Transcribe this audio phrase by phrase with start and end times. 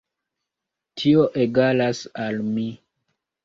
[1.03, 2.69] Tio egalas al mi.